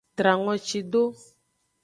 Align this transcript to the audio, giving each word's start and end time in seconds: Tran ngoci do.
Tran 0.17 0.37
ngoci 0.43 0.79
do. 0.91 1.03